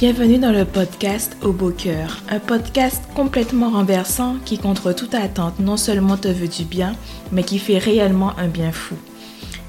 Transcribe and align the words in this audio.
Bienvenue 0.00 0.38
dans 0.38 0.52
le 0.52 0.64
podcast 0.64 1.36
Au 1.42 1.50
Beau 1.50 1.72
Cœur, 1.72 2.18
un 2.30 2.38
podcast 2.38 3.02
complètement 3.16 3.70
renversant 3.70 4.36
qui, 4.44 4.56
contre 4.56 4.92
toute 4.92 5.12
attente, 5.12 5.58
non 5.58 5.76
seulement 5.76 6.16
te 6.16 6.28
veut 6.28 6.46
du 6.46 6.62
bien, 6.62 6.94
mais 7.32 7.42
qui 7.42 7.58
fait 7.58 7.78
réellement 7.78 8.30
un 8.38 8.46
bien 8.46 8.70
fou. 8.70 8.94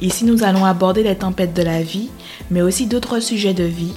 Ici, 0.02 0.25
nous 0.25 0.43
allons 0.43 0.65
aborder 0.65 1.02
les 1.02 1.15
tempêtes 1.15 1.55
de 1.55 1.64
la 1.64 1.82
vie, 1.82 2.11
mais 2.52 2.61
aussi 2.61 2.86
d'autres 2.86 3.21
sujets 3.21 3.55
de 3.55 3.64
vie, 3.64 3.96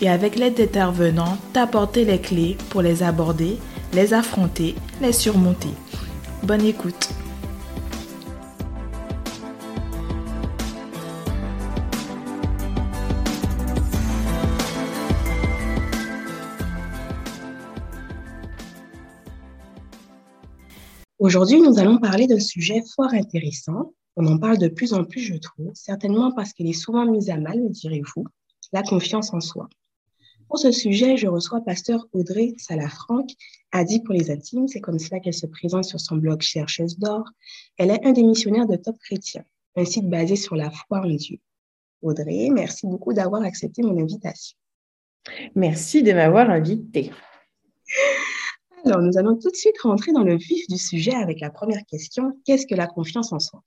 et 0.00 0.08
avec 0.08 0.36
l'aide 0.36 0.54
d'intervenants, 0.54 1.36
t'apporter 1.52 2.04
les 2.04 2.20
clés 2.20 2.56
pour 2.70 2.80
les 2.80 3.02
aborder, 3.02 3.58
les 3.92 4.14
affronter, 4.14 4.76
les 5.00 5.12
surmonter. 5.12 5.74
Bonne 6.44 6.64
écoute. 6.64 7.08
Aujourd'hui, 21.22 21.60
nous 21.60 21.78
allons 21.78 21.98
parler 21.98 22.26
d'un 22.26 22.40
sujet 22.40 22.82
fort 22.96 23.14
intéressant. 23.14 23.94
On 24.16 24.26
en 24.26 24.38
parle 24.38 24.58
de 24.58 24.66
plus 24.66 24.92
en 24.92 25.04
plus, 25.04 25.20
je 25.20 25.36
trouve, 25.36 25.70
certainement 25.72 26.32
parce 26.32 26.52
qu'il 26.52 26.68
est 26.68 26.72
souvent 26.72 27.06
mis 27.06 27.30
à 27.30 27.36
mal, 27.38 27.60
me 27.60 27.68
direz-vous, 27.68 28.24
la 28.72 28.82
confiance 28.82 29.32
en 29.32 29.38
soi. 29.38 29.68
Pour 30.48 30.58
ce 30.58 30.72
sujet, 30.72 31.16
je 31.16 31.28
reçois 31.28 31.60
pasteur 31.60 32.08
Audrey 32.12 32.54
Salafranc, 32.58 33.24
dit 33.86 34.00
pour 34.00 34.14
les 34.14 34.32
intimes. 34.32 34.66
C'est 34.66 34.80
comme 34.80 34.98
cela 34.98 35.20
qu'elle 35.20 35.32
se 35.32 35.46
présente 35.46 35.84
sur 35.84 36.00
son 36.00 36.16
blog 36.16 36.42
Chercheuse 36.42 36.98
d'or. 36.98 37.22
Elle 37.78 37.92
est 37.92 38.04
un 38.04 38.10
des 38.10 38.24
missionnaires 38.24 38.66
de 38.66 38.74
Top 38.74 38.98
Chrétien, 38.98 39.44
un 39.76 39.84
site 39.84 40.10
basé 40.10 40.34
sur 40.34 40.56
la 40.56 40.72
foi 40.72 41.02
en 41.02 41.08
Dieu. 41.08 41.38
Audrey, 42.02 42.48
merci 42.52 42.88
beaucoup 42.88 43.12
d'avoir 43.12 43.42
accepté 43.42 43.82
mon 43.82 43.96
invitation. 43.96 44.58
Merci 45.54 46.02
de 46.02 46.14
m'avoir 46.14 46.50
invitée. 46.50 47.12
Alors, 48.84 49.00
nous 49.00 49.16
allons 49.16 49.36
tout 49.36 49.50
de 49.50 49.56
suite 49.56 49.80
rentrer 49.80 50.12
dans 50.12 50.24
le 50.24 50.36
vif 50.36 50.66
du 50.68 50.78
sujet 50.78 51.14
avec 51.14 51.40
la 51.40 51.50
première 51.50 51.84
question. 51.86 52.36
Qu'est-ce 52.44 52.66
que 52.66 52.74
la 52.74 52.86
confiance 52.86 53.32
en 53.32 53.38
soi? 53.38 53.62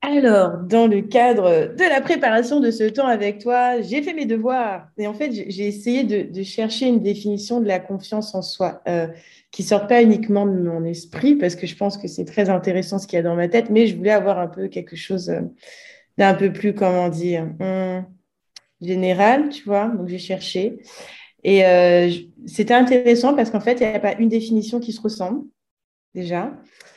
Alors, 0.00 0.58
dans 0.58 0.86
le 0.86 1.00
cadre 1.00 1.74
de 1.74 1.88
la 1.88 2.02
préparation 2.02 2.60
de 2.60 2.70
ce 2.70 2.84
temps 2.84 3.06
avec 3.06 3.38
toi, 3.38 3.80
j'ai 3.80 4.02
fait 4.02 4.12
mes 4.12 4.26
devoirs. 4.26 4.88
Et 4.98 5.06
en 5.06 5.14
fait, 5.14 5.32
j'ai 5.32 5.66
essayé 5.66 6.04
de, 6.04 6.42
chercher 6.42 6.88
une 6.88 7.00
définition 7.00 7.60
de 7.60 7.66
la 7.66 7.80
confiance 7.80 8.34
en 8.34 8.42
soi 8.42 8.82
euh, 8.86 9.08
qui 9.50 9.62
ne 9.62 9.68
sort 9.68 9.86
pas 9.86 10.02
uniquement 10.02 10.46
de 10.46 10.52
mon 10.52 10.84
esprit, 10.84 11.36
parce 11.36 11.56
que 11.56 11.66
je 11.66 11.74
pense 11.74 11.96
que 11.96 12.06
c'est 12.06 12.26
très 12.26 12.50
intéressant 12.50 12.98
ce 12.98 13.06
qu'il 13.06 13.16
y 13.16 13.20
a 13.20 13.22
dans 13.22 13.34
ma 13.34 13.48
tête, 13.48 13.70
mais 13.70 13.86
je 13.86 13.96
voulais 13.96 14.10
avoir 14.10 14.38
un 14.38 14.48
peu 14.48 14.68
quelque 14.68 14.94
chose 14.94 15.30
euh, 15.30 15.40
d'un 16.18 16.34
peu 16.34 16.52
plus, 16.52 16.74
comment 16.74 17.08
dire, 17.08 17.48
hum, 17.58 18.04
général, 18.82 19.48
tu 19.48 19.64
vois. 19.64 19.88
Donc, 19.88 20.08
j'ai 20.08 20.18
cherché. 20.18 20.82
Et 21.44 21.64
euh, 21.66 22.10
c'était 22.46 22.74
intéressant 22.74 23.34
parce 23.34 23.50
qu'en 23.50 23.60
fait, 23.60 23.74
il 23.80 23.86
n'y 23.86 23.94
a 23.94 24.00
pas 24.00 24.14
une 24.14 24.30
définition 24.30 24.80
qui 24.80 24.92
se 24.92 25.00
ressemble, 25.00 25.44
déjà. 26.14 26.52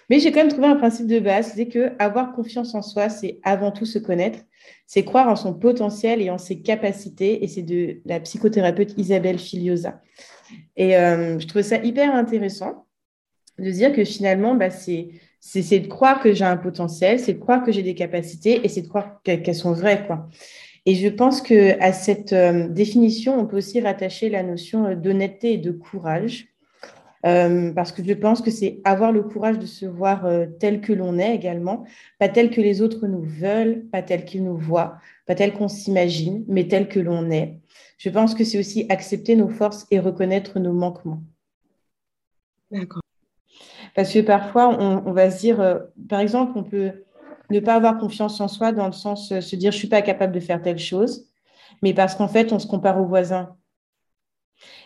Mais 0.09 0.19
j'ai 0.19 0.31
quand 0.31 0.39
même 0.39 0.47
trouvé 0.47 0.67
un 0.67 0.77
principe 0.77 1.07
de 1.07 1.19
base, 1.19 1.51
c'est 1.55 1.67
que 1.67 1.91
avoir 1.99 2.33
confiance 2.33 2.73
en 2.73 2.81
soi, 2.81 3.09
c'est 3.09 3.39
avant 3.43 3.71
tout 3.71 3.85
se 3.85 3.99
connaître, 3.99 4.39
c'est 4.85 5.03
croire 5.03 5.27
en 5.27 5.35
son 5.35 5.53
potentiel 5.53 6.21
et 6.21 6.29
en 6.29 6.37
ses 6.37 6.61
capacités. 6.61 7.43
Et 7.43 7.47
c'est 7.47 7.61
de 7.61 7.99
la 8.05 8.21
psychothérapeute 8.21 8.93
Isabelle 8.97 9.37
Filiosa. 9.37 10.01
Et 10.77 10.95
euh, 10.95 11.37
je 11.39 11.45
trouvais 11.45 11.63
ça 11.63 11.77
hyper 11.83 12.15
intéressant 12.15 12.85
de 13.59 13.69
dire 13.69 13.91
que 13.91 14.05
finalement, 14.05 14.55
bah, 14.55 14.69
c'est 14.69 15.09
de 15.41 15.87
croire 15.87 16.21
que 16.21 16.33
j'ai 16.33 16.45
un 16.45 16.57
potentiel, 16.57 17.19
c'est 17.19 17.33
de 17.33 17.39
croire 17.39 17.63
que 17.63 17.73
j'ai 17.73 17.83
des 17.83 17.95
capacités 17.95 18.61
et 18.63 18.69
c'est 18.69 18.83
de 18.83 18.87
croire 18.87 19.21
qu'elles 19.23 19.55
sont 19.55 19.73
vraies. 19.73 20.05
Quoi. 20.07 20.29
Et 20.87 20.95
je 20.95 21.09
pense 21.09 21.41
qu'à 21.41 21.91
cette 21.91 22.31
euh, 22.31 22.69
définition, 22.69 23.37
on 23.37 23.45
peut 23.45 23.57
aussi 23.57 23.81
rattacher 23.81 24.29
la 24.29 24.41
notion 24.41 24.85
euh, 24.85 24.95
d'honnêteté 24.95 25.53
et 25.53 25.57
de 25.57 25.71
courage. 25.71 26.47
Euh, 27.25 27.73
parce 27.73 27.91
que 27.91 28.01
je 28.01 28.13
pense 28.13 28.41
que 28.41 28.51
c'est 28.51 28.79
avoir 28.85 29.11
le 29.11 29.21
courage 29.21 29.59
de 29.59 29.65
se 29.65 29.85
voir 29.85 30.25
tel 30.59 30.79
que 30.79 30.93
l'on 30.93 31.19
est 31.19 31.35
également, 31.35 31.83
pas 32.19 32.29
tel 32.29 32.51
que 32.51 32.61
les 32.61 32.81
autres 32.81 33.05
nous 33.07 33.23
veulent, 33.23 33.85
pas 33.91 34.01
tel 34.01 34.23
qu'ils 34.23 34.45
nous 34.45 34.55
voient, 34.55 34.97
pas 35.25 35.35
tel 35.35 35.51
qu'on 35.51 35.67
s'imagine, 35.67 36.45
mais 36.47 36.69
tel 36.69 36.87
que 36.87 37.01
l'on 37.01 37.29
est. 37.31 37.59
Je 37.97 38.09
pense 38.09 38.33
que 38.33 38.45
c'est 38.45 38.59
aussi 38.59 38.85
accepter 38.87 39.35
nos 39.35 39.49
forces 39.49 39.87
et 39.91 39.99
reconnaître 39.99 40.57
nos 40.59 40.73
manquements. 40.73 41.21
D'accord. 42.71 43.01
Parce 43.93 44.13
que 44.13 44.19
parfois, 44.19 44.69
on, 44.79 45.03
on 45.05 45.11
va 45.11 45.31
se 45.31 45.39
dire, 45.39 45.81
par 46.07 46.21
exemple, 46.21 46.53
on 46.55 46.63
peut 46.63 46.93
ne 47.49 47.59
pas 47.59 47.75
avoir 47.75 47.97
confiance 47.97 48.39
en 48.41 48.47
soi 48.47 48.71
dans 48.71 48.87
le 48.87 48.93
sens 48.93 49.31
euh, 49.31 49.41
se 49.41 49.55
dire 49.55 49.71
je 49.71 49.77
suis 49.77 49.87
pas 49.87 50.01
capable 50.01 50.33
de 50.33 50.39
faire 50.39 50.61
telle 50.61 50.79
chose, 50.79 51.25
mais 51.81 51.93
parce 51.93 52.15
qu'en 52.15 52.27
fait 52.27 52.51
on 52.51 52.59
se 52.59 52.67
compare 52.67 52.99
au 52.99 53.05
voisin 53.05 53.55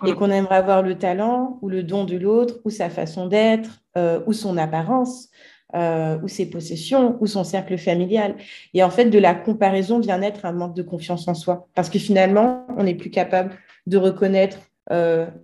et 0.05 0.13
qu'on 0.13 0.29
aimerait 0.29 0.55
avoir 0.55 0.81
le 0.81 0.97
talent 0.97 1.57
ou 1.61 1.69
le 1.69 1.81
don 1.81 2.03
de 2.03 2.17
l'autre 2.17 2.59
ou 2.66 2.69
sa 2.69 2.89
façon 2.89 3.27
d'être 3.27 3.81
euh, 3.97 4.19
ou 4.25 4.33
son 4.33 4.57
apparence 4.57 5.29
euh, 5.75 6.19
ou 6.22 6.27
ses 6.27 6.49
possessions 6.49 7.17
ou 7.22 7.27
son 7.27 7.45
cercle 7.45 7.77
familial. 7.77 8.35
Et 8.73 8.83
en 8.83 8.89
fait 8.89 9.05
de 9.05 9.17
la 9.17 9.33
comparaison 9.33 9.99
vient 9.99 10.17
naître 10.17 10.43
un 10.43 10.51
manque 10.51 10.75
de 10.75 10.81
confiance 10.81 11.25
en 11.29 11.35
soi. 11.35 11.69
Parce 11.73 11.89
que 11.89 11.99
finalement 11.99 12.67
on 12.78 12.83
n'est 12.83 12.95
plus 12.95 13.11
capable 13.11 13.55
de 13.88 13.97
reconnaître 13.97 14.57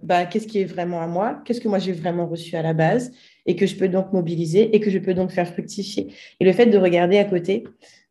bah, 0.04 0.26
qu'est-ce 0.26 0.46
qui 0.46 0.60
est 0.60 0.66
vraiment 0.66 1.02
à 1.02 1.08
moi, 1.08 1.40
qu'est-ce 1.46 1.62
que 1.62 1.70
moi 1.70 1.80
j'ai 1.80 1.94
vraiment 1.94 2.28
reçu 2.28 2.58
à 2.58 2.62
la 2.62 2.74
base 2.74 3.14
et 3.48 3.56
que 3.56 3.66
je 3.66 3.76
peux 3.76 3.88
donc 3.88 4.14
mobiliser 4.14 4.76
et 4.76 4.80
que 4.80 4.92
je 4.92 5.00
peux 5.00 5.14
donc 5.14 5.32
faire 5.32 5.48
fructifier. 5.52 6.14
Et 6.40 6.46
le 6.46 6.54
fait 6.54 6.68
de 6.68 6.78
regarder 6.78 7.18
à 7.18 7.26
côté 7.26 7.64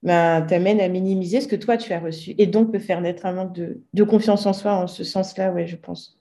ben, 0.03 0.43
t'amène 0.43 0.81
à 0.81 0.89
minimiser 0.89 1.41
ce 1.41 1.49
que 1.49 1.57
toi 1.57 1.77
tu 1.77 1.93
as 1.93 2.01
reçu 2.01 2.35
et 2.39 2.47
donc 2.47 2.73
peut 2.73 2.79
faire 2.79 3.01
naître 3.01 3.27
un 3.27 3.33
manque 3.33 3.55
de, 3.55 4.05
confiance 4.05 4.47
en 4.47 4.53
soi 4.53 4.75
en 4.75 4.87
ce 4.87 5.05
sens-là, 5.05 5.53
ouais, 5.53 5.67
je 5.67 5.77
pense. 5.77 6.19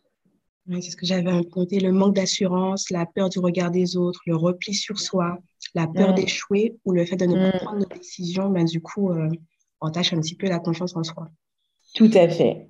Oui, 0.68 0.82
c'est 0.82 0.92
ce 0.92 0.98
que 0.98 1.06
j'avais 1.06 1.30
raconté, 1.30 1.80
le 1.80 1.92
manque 1.92 2.16
d'assurance, 2.16 2.90
la 2.90 3.06
peur 3.06 3.30
du 3.30 3.40
regard 3.40 3.72
des 3.72 3.98
autres, 3.98 4.20
le 4.26 4.36
repli 4.36 4.74
sur 4.74 5.00
soi, 5.00 5.38
la 5.76 5.88
peur 5.88 6.14
d'échouer 6.14 6.76
ou 6.86 6.92
le 6.92 7.06
fait 7.06 7.16
de 7.16 7.26
ne 7.26 7.52
pas 7.52 7.58
mm. 7.58 7.60
prendre 7.60 7.88
de 7.88 7.94
décision, 7.94 8.50
ben, 8.50 8.66
du 8.66 8.82
coup, 8.82 9.12
euh, 9.12 9.30
on 9.82 9.92
tâche 9.92 10.14
un 10.14 10.20
petit 10.20 10.36
peu 10.36 10.48
la 10.48 10.60
confiance 10.60 10.96
en 10.96 11.04
soi. 11.04 11.30
Tout 11.94 12.10
à 12.16 12.28
fait. 12.28 12.68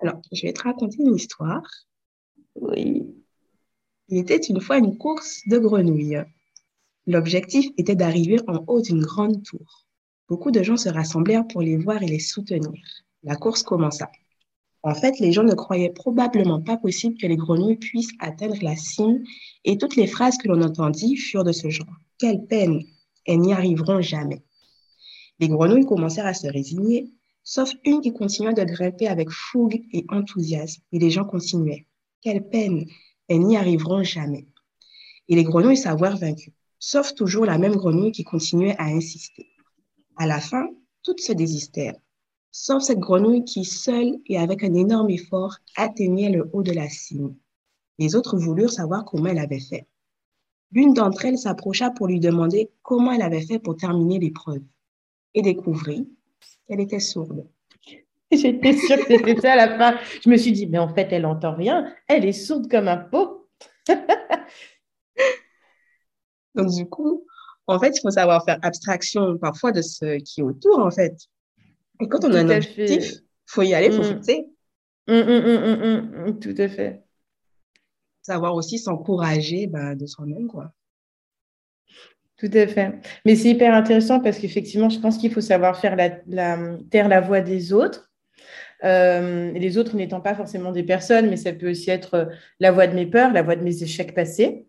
Alors, 0.00 0.20
je 0.30 0.42
vais 0.42 0.52
te 0.52 0.62
raconter 0.62 0.98
une 1.00 1.14
histoire. 1.14 1.62
Oui. 2.56 3.23
Il 4.08 4.18
était 4.18 4.36
une 4.36 4.60
fois 4.60 4.78
une 4.78 4.98
course 4.98 5.40
de 5.46 5.58
grenouilles. 5.58 6.22
L'objectif 7.06 7.70
était 7.78 7.96
d'arriver 7.96 8.38
en 8.46 8.62
haut 8.66 8.82
d'une 8.82 9.00
grande 9.00 9.42
tour. 9.42 9.86
Beaucoup 10.28 10.50
de 10.50 10.62
gens 10.62 10.76
se 10.76 10.88
rassemblèrent 10.88 11.46
pour 11.46 11.62
les 11.62 11.76
voir 11.76 12.02
et 12.02 12.06
les 12.06 12.18
soutenir. 12.18 12.82
La 13.22 13.36
course 13.36 13.62
commença. 13.62 14.10
En 14.82 14.94
fait, 14.94 15.18
les 15.18 15.32
gens 15.32 15.44
ne 15.44 15.54
croyaient 15.54 15.92
probablement 15.92 16.60
pas 16.60 16.76
possible 16.76 17.16
que 17.16 17.26
les 17.26 17.36
grenouilles 17.36 17.76
puissent 17.76 18.12
atteindre 18.18 18.56
la 18.60 18.76
cime 18.76 19.24
et 19.64 19.78
toutes 19.78 19.96
les 19.96 20.06
phrases 20.06 20.36
que 20.36 20.48
l'on 20.48 20.60
entendit 20.60 21.16
furent 21.16 21.44
de 21.44 21.52
ce 21.52 21.70
genre. 21.70 21.96
Quelle 22.18 22.46
peine, 22.46 22.82
elles 23.24 23.40
n'y 23.40 23.54
arriveront 23.54 24.02
jamais. 24.02 24.42
Les 25.38 25.48
grenouilles 25.48 25.86
commencèrent 25.86 26.26
à 26.26 26.34
se 26.34 26.46
résigner, 26.46 27.10
sauf 27.42 27.72
une 27.84 28.02
qui 28.02 28.12
continua 28.12 28.52
de 28.52 28.64
grimper 28.64 29.08
avec 29.08 29.30
fougue 29.30 29.82
et 29.92 30.04
enthousiasme, 30.10 30.82
et 30.92 30.98
les 30.98 31.10
gens 31.10 31.24
continuaient. 31.24 31.86
Quelle 32.20 32.46
peine, 32.46 32.86
elles 33.28 33.40
n'y 33.40 33.56
arriveront 33.56 34.02
jamais. 34.02 34.46
Et 35.28 35.34
les 35.34 35.44
grenouilles 35.44 35.76
s'avouèrent 35.76 36.16
vaincues, 36.16 36.52
sauf 36.78 37.14
toujours 37.14 37.46
la 37.46 37.58
même 37.58 37.76
grenouille 37.76 38.12
qui 38.12 38.24
continuait 38.24 38.76
à 38.78 38.84
insister. 38.84 39.46
À 40.16 40.26
la 40.26 40.40
fin, 40.40 40.68
toutes 41.02 41.20
se 41.20 41.32
désistèrent, 41.32 41.96
sauf 42.50 42.82
cette 42.82 42.98
grenouille 42.98 43.44
qui, 43.44 43.64
seule 43.64 44.18
et 44.26 44.38
avec 44.38 44.62
un 44.62 44.74
énorme 44.74 45.10
effort, 45.10 45.56
atteignait 45.76 46.30
le 46.30 46.48
haut 46.52 46.62
de 46.62 46.72
la 46.72 46.88
cime. 46.88 47.34
Les 47.98 48.14
autres 48.14 48.38
voulurent 48.38 48.72
savoir 48.72 49.04
comment 49.04 49.26
elle 49.26 49.38
avait 49.38 49.60
fait. 49.60 49.86
L'une 50.72 50.92
d'entre 50.92 51.24
elles 51.24 51.38
s'approcha 51.38 51.90
pour 51.90 52.08
lui 52.08 52.20
demander 52.20 52.70
comment 52.82 53.12
elle 53.12 53.22
avait 53.22 53.46
fait 53.46 53.58
pour 53.58 53.76
terminer 53.76 54.18
l'épreuve 54.18 54.62
et 55.34 55.42
découvrit 55.42 56.08
qu'elle 56.66 56.80
était 56.80 57.00
sourde. 57.00 57.46
J'étais 58.42 58.76
sûre 58.76 58.98
que 58.98 59.16
c'était 59.16 59.40
ça 59.40 59.52
à 59.52 59.56
la 59.56 59.78
fin. 59.78 59.98
Je 60.22 60.30
me 60.30 60.36
suis 60.36 60.52
dit, 60.52 60.66
mais 60.66 60.78
en 60.78 60.92
fait, 60.94 61.08
elle 61.10 61.22
n'entend 61.22 61.54
rien. 61.54 61.92
Elle 62.08 62.24
est 62.24 62.32
sourde 62.32 62.70
comme 62.70 62.88
un 62.88 62.96
pot. 62.96 63.48
Donc, 66.54 66.70
du 66.70 66.86
coup, 66.86 67.26
en 67.66 67.78
fait, 67.78 67.96
il 67.96 68.00
faut 68.00 68.10
savoir 68.10 68.44
faire 68.44 68.58
abstraction 68.62 69.38
parfois 69.38 69.72
de 69.72 69.82
ce 69.82 70.18
qui 70.18 70.40
est 70.40 70.44
autour, 70.44 70.78
en 70.78 70.90
fait. 70.90 71.16
Et 72.00 72.08
quand 72.08 72.24
on 72.24 72.32
a 72.32 72.40
un 72.40 72.50
objectif, 72.50 73.12
il 73.12 73.22
faut 73.46 73.62
y 73.62 73.74
aller, 73.74 73.86
il 73.86 73.92
faut 73.92 74.02
mm. 74.02 74.16
foncer. 74.16 74.46
Mm, 75.06 76.30
mm, 76.30 76.38
tout 76.40 76.54
à 76.56 76.68
fait. 76.68 77.02
Savoir 78.22 78.54
aussi 78.54 78.78
s'encourager 78.78 79.66
bah, 79.66 79.94
de 79.94 80.06
soi-même, 80.06 80.48
quoi. 80.48 80.72
Tout 82.36 82.50
à 82.52 82.66
fait. 82.66 83.00
Mais 83.24 83.36
c'est 83.36 83.50
hyper 83.50 83.74
intéressant 83.74 84.20
parce 84.20 84.38
qu'effectivement, 84.38 84.88
je 84.88 84.98
pense 84.98 85.18
qu'il 85.18 85.32
faut 85.32 85.40
savoir 85.40 85.78
faire 85.78 85.94
la, 85.94 86.18
la, 86.26 86.78
taire 86.90 87.08
la 87.08 87.20
voix 87.20 87.40
des 87.40 87.72
autres 87.72 88.10
euh, 88.84 89.52
les 89.52 89.78
autres 89.78 89.96
n'étant 89.96 90.20
pas 90.20 90.34
forcément 90.34 90.70
des 90.70 90.82
personnes, 90.82 91.30
mais 91.30 91.36
ça 91.36 91.52
peut 91.52 91.70
aussi 91.70 91.90
être 91.90 92.14
euh, 92.14 92.24
la 92.60 92.70
voix 92.70 92.86
de 92.86 92.94
mes 92.94 93.06
peurs, 93.06 93.32
la 93.32 93.42
voix 93.42 93.56
de 93.56 93.62
mes 93.62 93.82
échecs 93.82 94.14
passés, 94.14 94.66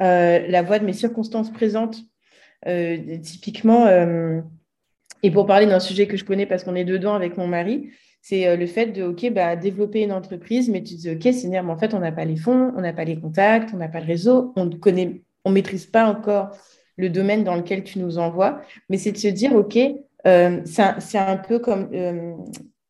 euh, 0.00 0.40
la 0.48 0.62
voix 0.62 0.78
de 0.78 0.84
mes 0.84 0.92
circonstances 0.92 1.52
présentes. 1.52 1.98
typiquement, 3.22 3.88
et 5.24 5.30
pour 5.30 5.46
parler 5.46 5.66
d'un 5.66 5.80
sujet 5.80 6.06
que 6.06 6.16
je 6.16 6.24
connais 6.24 6.46
parce 6.46 6.62
qu'on 6.64 6.76
est 6.76 6.84
dedans 6.84 7.14
avec 7.14 7.36
mon 7.36 7.46
mari, 7.46 7.90
C'est 8.20 8.56
le 8.56 8.66
fait 8.66 8.86
de, 8.86 9.02
OK, 9.02 9.28
bah, 9.32 9.56
développer 9.56 10.02
une 10.02 10.12
entreprise, 10.12 10.68
mais 10.68 10.80
tu 10.82 10.94
dis, 10.94 11.10
OK, 11.10 11.22
Seigneur, 11.32 11.64
mais 11.64 11.72
en 11.72 11.76
fait, 11.76 11.92
on 11.92 11.98
n'a 11.98 12.12
pas 12.12 12.24
les 12.24 12.36
fonds, 12.36 12.72
on 12.76 12.80
n'a 12.80 12.92
pas 12.92 13.04
les 13.04 13.18
contacts, 13.18 13.70
on 13.74 13.78
n'a 13.78 13.88
pas 13.88 13.98
le 13.98 14.06
réseau, 14.06 14.52
on 14.54 14.66
ne 14.66 14.76
connaît, 14.76 15.22
on 15.44 15.50
maîtrise 15.50 15.86
pas 15.86 16.06
encore 16.06 16.56
le 16.96 17.08
domaine 17.08 17.42
dans 17.42 17.56
lequel 17.56 17.82
tu 17.82 17.98
nous 17.98 18.18
envoies. 18.18 18.60
Mais 18.88 18.96
c'est 18.96 19.10
de 19.10 19.18
se 19.18 19.26
dire, 19.26 19.56
OK, 19.56 19.76
c'est 20.24 21.18
un, 21.18 21.36
peu 21.36 21.58
comme 21.58 21.88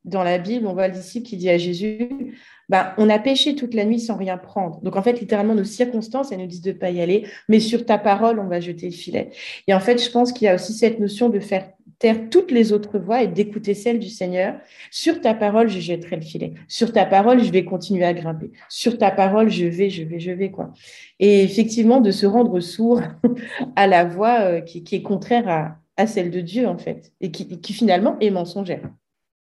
dans 0.04 0.24
la 0.24 0.38
Bible, 0.38 0.66
on 0.66 0.72
voit 0.72 0.88
le 0.88 0.94
disciple 0.94 1.26
qui 1.26 1.36
dit 1.36 1.48
à 1.48 1.58
Jésus, 1.58 2.36
bah, 2.68 2.94
on 2.98 3.08
a 3.10 3.18
péché 3.18 3.54
toute 3.54 3.74
la 3.74 3.84
nuit 3.84 4.00
sans 4.00 4.16
rien 4.16 4.38
prendre. 4.38 4.80
Donc, 4.80 4.96
en 4.96 5.02
fait, 5.02 5.20
littéralement, 5.20 5.54
nos 5.54 5.64
circonstances, 5.64 6.32
elles 6.32 6.38
nous 6.38 6.46
disent 6.46 6.62
de 6.62 6.72
ne 6.72 6.76
pas 6.76 6.90
y 6.90 7.00
aller, 7.00 7.26
mais 7.48 7.60
sur 7.60 7.84
ta 7.84 7.98
parole, 7.98 8.38
on 8.38 8.46
va 8.46 8.60
jeter 8.60 8.86
le 8.86 8.92
filet. 8.92 9.30
Et 9.68 9.74
en 9.74 9.80
fait, 9.80 10.02
je 10.02 10.10
pense 10.10 10.32
qu'il 10.32 10.46
y 10.46 10.48
a 10.48 10.54
aussi 10.54 10.72
cette 10.72 10.98
notion 10.98 11.28
de 11.28 11.38
faire 11.38 11.68
taire 11.98 12.30
toutes 12.30 12.50
les 12.50 12.72
autres 12.72 12.98
voix 12.98 13.22
et 13.22 13.28
d'écouter 13.28 13.74
celle 13.74 13.98
du 13.98 14.08
Seigneur. 14.08 14.56
Sur 14.90 15.20
ta 15.20 15.34
parole, 15.34 15.68
je 15.68 15.78
jetterai 15.78 16.16
le 16.16 16.22
filet. 16.22 16.54
Sur 16.66 16.92
ta 16.92 17.06
parole, 17.06 17.44
je 17.44 17.52
vais 17.52 17.64
continuer 17.64 18.04
à 18.04 18.12
grimper. 18.12 18.50
Sur 18.68 18.98
ta 18.98 19.10
parole, 19.10 19.50
je 19.50 19.66
vais, 19.66 19.88
je 19.88 20.02
vais, 20.02 20.18
je 20.18 20.32
vais, 20.32 20.50
quoi. 20.50 20.72
Et 21.20 21.44
effectivement, 21.44 22.00
de 22.00 22.10
se 22.10 22.26
rendre 22.26 22.58
sourd 22.58 23.02
à 23.76 23.86
la 23.86 24.04
voix 24.04 24.40
euh, 24.40 24.60
qui, 24.62 24.82
est 24.90 25.02
contraire 25.02 25.78
à, 25.96 26.06
celle 26.06 26.32
de 26.32 26.40
Dieu, 26.40 26.66
en 26.66 26.78
fait, 26.78 27.12
et 27.20 27.30
qui, 27.30 27.60
qui 27.60 27.72
finalement 27.72 28.16
est 28.20 28.30
mensongère. 28.30 28.90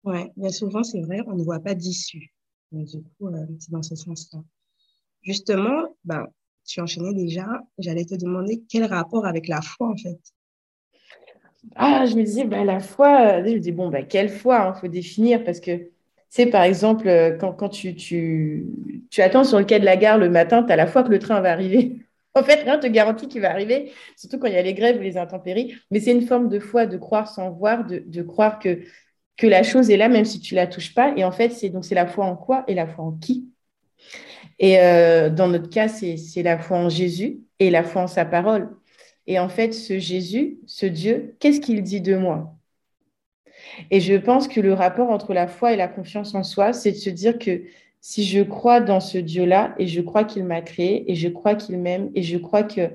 Ouais, 0.05 0.31
bien 0.37 0.51
souvent, 0.51 0.83
c'est 0.83 1.01
vrai, 1.03 1.21
on 1.27 1.35
ne 1.35 1.43
voit 1.43 1.61
pas 1.61 1.75
d'issue. 1.75 2.33
Du 2.73 3.03
coup, 3.03 3.29
euh, 3.29 3.47
c'est 3.59 3.71
dans 3.71 3.83
ce 3.83 3.95
sens-là. 3.97 4.41
Justement, 5.23 5.95
ben, 6.05 6.27
tu 6.67 6.81
enchaînais 6.81 7.15
déjà, 7.15 7.47
j'allais 7.79 8.05
te 8.05 8.15
demander 8.15 8.63
quel 8.69 8.85
rapport 8.85 9.27
avec 9.27 9.49
la 9.49 9.61
foi, 9.63 9.89
en 9.91 9.97
fait? 9.97 10.19
Ah, 11.77 12.07
je 12.07 12.17
me 12.17 12.23
disais, 12.23 12.45
ben, 12.45 12.65
la 12.65 12.81
foi, 12.81 13.41
euh, 13.41 13.45
je 13.47 13.55
me 13.55 13.59
dis, 13.59 13.73
bon, 13.73 13.89
ben, 13.91 14.07
quelle 14.07 14.29
foi, 14.31 14.57
il 14.59 14.69
hein, 14.69 14.75
faut 14.75 14.89
définir, 14.89 15.45
parce 15.45 15.61
que, 15.61 15.91
c'est 16.31 16.47
par 16.47 16.63
exemple, 16.63 17.09
euh, 17.09 17.37
quand, 17.37 17.53
quand 17.53 17.69
tu, 17.69 17.95
tu, 17.97 18.67
attends 19.19 19.45
sur 19.45 19.59
le 19.59 19.65
quai 19.65 19.81
de 19.81 19.85
la 19.85 19.97
gare 19.97 20.17
le 20.19 20.31
matin, 20.31 20.63
tu 20.63 20.73
as 20.73 20.77
la 20.77 20.87
foi 20.87 21.03
que 21.03 21.11
le 21.11 21.19
train 21.19 21.41
va 21.41 21.51
arriver. 21.53 21.99
en 22.35 22.43
fait, 22.45 22.63
rien 22.63 22.77
ne 22.77 22.83
te 22.83 22.87
garantit 22.87 23.29
qu'il 23.29 23.41
va 23.43 23.51
arriver, 23.51 23.93
surtout 24.17 24.39
quand 24.39 24.47
il 24.47 24.55
y 24.55 24.57
a 24.57 24.63
les 24.63 24.75
grèves 24.75 24.99
ou 24.99 25.03
les 25.03 25.17
intempéries. 25.19 25.75
Mais 25.91 26.01
c'est 26.01 26.13
une 26.13 26.23
forme 26.27 26.49
de 26.49 26.61
foi, 26.61 26.87
de 26.87 26.97
croire 26.97 27.29
sans 27.29 27.51
voir, 27.51 27.85
de, 27.87 28.03
de 28.07 28.23
croire 28.23 28.59
que 28.59 28.81
que 29.37 29.47
la 29.47 29.63
chose 29.63 29.91
est 29.91 29.97
là 29.97 30.09
même 30.09 30.25
si 30.25 30.41
tu 30.41 30.55
la 30.55 30.67
touches 30.67 30.95
pas. 30.95 31.13
Et 31.17 31.25
en 31.25 31.33
fait, 31.33 31.51
c'est 31.51 31.71
donc 31.71 31.89
la 31.91 32.07
foi 32.07 32.25
en 32.25 32.37
quoi 32.37 32.65
et 32.67 32.75
la 32.75 32.87
foi 32.87 33.05
en 33.05 33.13
qui? 33.13 33.49
Et 34.59 34.79
euh, 34.79 35.31
dans 35.31 35.49
notre 35.49 35.71
cas, 35.71 35.89
c'est 35.89 36.43
la 36.43 36.59
foi 36.59 36.77
en 36.77 36.89
Jésus 36.89 37.41
et 37.59 37.71
la 37.71 37.83
foi 37.83 38.03
en 38.03 38.07
sa 38.07 38.25
parole. 38.25 38.77
Et 39.27 39.39
en 39.39 39.49
fait, 39.49 39.73
ce 39.73 39.99
Jésus, 39.99 40.59
ce 40.67 40.87
Dieu, 40.87 41.37
qu'est-ce 41.39 41.61
qu'il 41.61 41.83
dit 41.83 42.01
de 42.01 42.17
moi? 42.17 42.55
Et 43.91 44.01
je 44.01 44.15
pense 44.15 44.49
que 44.49 44.61
le 44.61 44.73
rapport 44.73 45.11
entre 45.11 45.33
la 45.33 45.47
foi 45.47 45.73
et 45.73 45.77
la 45.77 45.89
confiance 45.89 46.35
en 46.35 46.43
soi, 46.43 46.73
c'est 46.73 46.93
de 46.93 46.97
se 46.97 47.11
dire 47.11 47.39
que 47.39 47.63
si 48.01 48.25
je 48.25 48.43
crois 48.43 48.81
dans 48.81 49.01
ce 49.01 49.19
Dieu-là 49.19 49.75
et 49.79 49.87
je 49.87 50.01
crois 50.01 50.25
qu'il 50.25 50.45
m'a 50.45 50.63
créé 50.63 51.11
et 51.11 51.15
je 51.15 51.29
crois 51.29 51.55
qu'il 51.55 51.79
m'aime 51.79 52.11
et 52.15 52.23
je 52.23 52.39
crois 52.39 52.63
que 52.63 52.91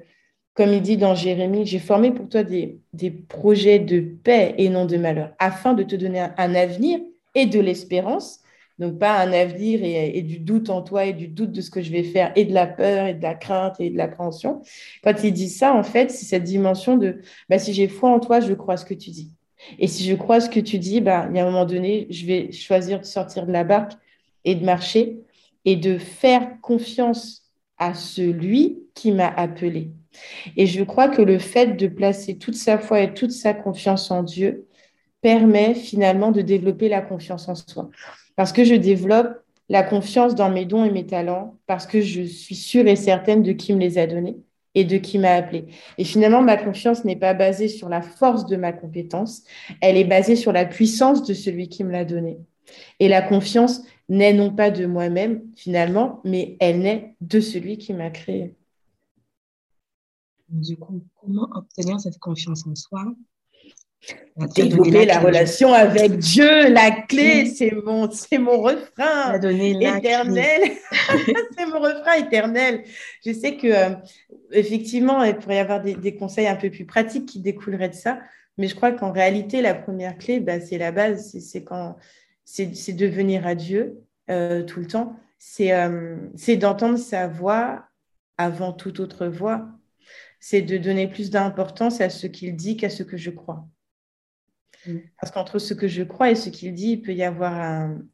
comme 0.56 0.72
il 0.72 0.82
dit 0.82 0.98
dans 0.98 1.16
Jérémie, 1.16 1.66
j'ai 1.66 1.80
formé 1.80 2.12
pour 2.12 2.30
toi 2.30 2.44
des, 2.44 2.80
projets 3.28 3.78
de 3.78 4.00
paix 4.00 4.56
et 4.58 4.70
non 4.70 4.86
de 4.86 4.96
malheur, 4.96 5.34
afin 5.38 5.74
de 5.74 5.84
te 5.84 5.96
donner 5.96 6.22
un, 6.38 6.56
avenir 6.56 7.00
et 7.36 7.46
de 7.46 7.60
l'espérance. 7.60 8.40
Donc, 8.80 8.98
pas 8.98 9.20
un 9.20 9.32
avenir 9.34 9.82
et, 9.84 10.22
du 10.22 10.40
doute 10.40 10.70
en 10.70 10.82
toi 10.82 11.06
et 11.06 11.14
du 11.14 11.28
doute 11.28 11.52
de 11.52 11.62
ce 11.62 11.70
que 11.70 11.82
je 11.82 11.92
vais 11.92 12.04
faire 12.04 12.32
et 12.36 12.46
de 12.46 12.54
la 12.54 12.68
peur 12.68 13.06
et 13.06 13.14
de 13.14 13.22
la 13.22 13.36
crainte 13.36 13.80
et 13.80 13.90
de 13.90 13.98
l'appréhension. 13.98 14.62
Quand 15.04 15.14
il 15.24 15.34
dit 15.34 15.50
ça, 15.50 15.74
en 15.74 15.84
fait, 15.84 16.10
c'est 16.10 16.26
cette 16.26 16.44
dimension 16.44 16.98
de 16.98 17.20
bah, 17.50 17.60
si 17.60 17.74
j'ai 17.74 17.90
foi 17.90 18.10
en 18.10 18.20
toi, 18.20 18.40
je 18.40 18.54
crois 18.54 18.78
ce 18.78 18.86
que 18.86 18.94
tu 18.94 19.12
dis. 19.12 19.32
Et 19.80 19.88
si 19.88 20.06
je 20.06 20.16
crois 20.16 20.40
ce 20.40 20.50
que 20.50 20.60
tu 20.60 20.80
dis, 20.80 21.02
bah, 21.02 21.28
il 21.30 21.36
y 21.36 21.40
a 21.40 21.44
un 21.44 21.52
moment 21.52 21.66
donné, 21.66 22.08
je 22.10 22.26
vais 22.26 22.52
choisir 22.54 23.00
de 23.00 23.06
sortir 23.06 23.46
de 23.46 23.52
la 23.52 23.66
barque 23.66 23.94
et 24.46 24.56
de 24.56 24.64
marcher 24.64 25.20
et 25.66 25.76
de 25.76 25.98
faire 25.98 26.62
confiance 26.62 27.44
à 27.78 27.94
celui 27.94 28.80
qui 28.94 29.12
m'a 29.12 29.28
appelé. 29.28 29.92
Et 30.58 30.66
je 30.66 30.84
crois 30.84 31.10
que 31.10 31.22
le 31.22 31.40
fait 31.40 31.78
de 31.78 31.88
placer 31.88 32.38
toute 32.38 32.56
sa 32.56 32.78
foi 32.78 33.02
et 33.02 33.14
toute 33.14 33.32
sa 33.32 33.54
confiance 33.54 34.12
en 34.12 34.24
Dieu 34.24 34.68
permet 35.22 35.74
finalement 35.74 36.32
de 36.32 36.42
développer 36.42 36.90
la 36.90 37.02
confiance 37.02 37.50
en 37.50 37.56
soi. 37.56 37.90
Parce 38.36 38.52
que 38.52 38.64
je 38.64 38.76
développe 38.76 39.42
la 39.70 39.84
confiance 39.84 40.36
dans 40.36 40.50
mes 40.50 40.66
dons 40.66 40.86
et 40.86 40.92
mes 40.92 41.06
talents, 41.06 41.58
parce 41.66 41.88
que 41.88 42.02
je 42.02 42.22
suis 42.22 42.56
sûre 42.56 42.88
et 42.88 42.96
certaine 42.96 43.42
de 43.42 43.52
qui 43.52 43.74
me 43.74 43.80
les 43.80 43.98
a 43.98 44.06
donnés 44.08 44.38
et 44.76 44.84
de 44.84 44.98
qui 44.98 45.18
m'a 45.18 45.32
appelé. 45.32 45.66
Et 45.98 46.04
finalement, 46.04 46.42
ma 46.42 46.58
confiance 46.58 47.06
n'est 47.06 47.16
pas 47.16 47.34
basée 47.34 47.70
sur 47.70 47.90
la 47.90 48.02
force 48.02 48.46
de 48.46 48.58
ma 48.58 48.74
compétence, 48.74 49.44
elle 49.82 49.98
est 49.98 50.04
basée 50.04 50.36
sur 50.36 50.52
la 50.52 50.66
puissance 50.66 51.24
de 51.24 51.34
celui 51.34 51.70
qui 51.70 51.84
me 51.84 51.92
l'a 51.92 52.06
donnée. 52.06 52.38
Et 53.00 53.08
la 53.08 53.22
confiance 53.22 53.82
n'est 54.10 54.34
non 54.34 54.54
pas 54.54 54.70
de 54.70 54.86
moi-même 54.86 55.42
finalement, 55.56 56.22
mais 56.24 56.58
elle 56.60 56.80
naît 56.80 57.16
de 57.22 57.40
celui 57.40 57.78
qui 57.78 57.94
m'a 57.94 58.10
créé. 58.10 58.54
Du 60.50 60.78
coup, 60.78 61.04
comment 61.16 61.50
obtenir 61.54 62.00
cette 62.00 62.20
confiance 62.20 62.66
en 62.68 62.76
soi? 62.76 63.04
Développer 64.54 65.06
la, 65.06 65.20
relation 65.20 65.74
avec 65.74 66.18
Dieu, 66.18 66.70
la 66.70 66.92
clé, 66.92 67.46
c'est 67.46 67.72
mon, 67.72 68.12
c'est 68.12 68.38
mon 68.38 68.62
refrain 68.62 69.40
éternel. 69.40 70.62
c'est 71.58 71.66
mon 71.66 71.80
refrain 71.80 72.14
éternel. 72.16 72.84
Je 73.26 73.32
sais 73.32 73.56
que 73.58 73.68
euh, 73.68 73.96
effectivement, 74.52 75.24
il 75.24 75.36
pourrait 75.38 75.56
y 75.56 75.60
avoir 75.60 75.82
des, 75.82 76.16
conseils 76.16 76.48
un 76.48 76.56
peu 76.56 76.70
plus 76.70 76.86
pratiques 76.86 77.26
qui 77.26 77.40
découleraient 77.40 77.90
de 77.90 77.96
ça, 77.96 78.20
mais 78.58 78.68
je 78.68 78.76
crois 78.76 78.92
qu'en 78.92 79.12
réalité, 79.12 79.62
la 79.62 79.74
première 79.74 80.18
clé, 80.18 80.40
bah, 80.40 80.60
c'est 80.60 80.78
la 80.78 80.92
base, 80.92 81.36
c'est, 81.40 81.64
quand 81.64 81.96
c'est, 82.44 82.94
de 82.94 83.08
venir 83.08 83.48
à 83.48 83.56
Dieu 83.56 84.04
euh, 84.30 84.64
tout 84.64 84.82
le 84.82 84.88
temps. 84.88 85.16
C'est, 85.40 85.74
euh, 85.74 86.18
c'est 86.36 86.58
d'entendre 86.58 86.98
sa 86.98 87.28
voix 87.28 87.86
avant 88.38 88.74
toute 88.74 89.00
autre 89.00 89.26
voix 89.28 89.66
c'est 90.48 90.62
de 90.62 90.78
donner 90.78 91.08
plus 91.08 91.32
d'importance 91.32 92.02
à 92.02 92.12
ce 92.12 92.28
qu'il 92.28 92.56
dit 92.56 92.78
qu'à 92.78 92.92
ce 92.92 93.02
que 93.02 93.18
je 93.18 93.32
crois. 93.32 93.68
Mm. 94.86 94.98
Parce 95.20 95.32
qu'entre 95.32 95.58
ce 95.58 95.74
que 95.74 95.88
je 95.88 96.04
crois 96.04 96.30
et 96.30 96.36
ce 96.36 96.52
qu'il 96.52 96.72
dit, 96.76 96.92
il 96.92 97.02
peut 97.02 97.16
y 97.16 97.24
avoir 97.24 97.54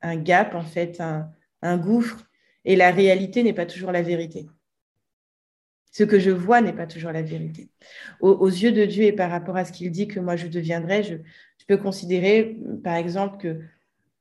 un, 0.01 0.15
gap, 0.15 0.56
en 0.56 0.62
fait, 0.62 1.01
un, 1.01 1.77
gouffre, 1.77 2.25
et 2.63 2.77
la 2.77 2.91
réalité 2.91 3.44
n'est 3.44 3.51
pas 3.51 3.65
toujours 3.65 3.91
la 3.91 4.01
vérité. 4.01 4.48
Ce 5.91 6.06
que 6.06 6.20
je 6.20 6.32
vois 6.32 6.62
n'est 6.62 6.72
pas 6.72 6.88
toujours 6.88 7.12
la 7.12 7.22
vérité. 7.22 7.70
Aux, 8.22 8.48
yeux 8.48 8.72
de 8.72 8.86
Dieu 8.86 9.03
et 9.03 9.12
par 9.12 9.29
rapport 9.29 9.58
à 9.58 9.65
ce 9.65 9.74
qu'il 9.74 9.91
dit 9.91 10.08
que 10.08 10.22
moi 10.22 10.38
je 10.38 10.48
deviendrai, 10.48 11.03
je, 11.03 11.15
peux 11.67 11.75
considérer, 11.75 12.58
par 12.82 12.96
exemple, 12.96 13.39
que 13.39 13.60